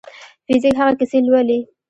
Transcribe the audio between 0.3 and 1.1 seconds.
فزیک هغه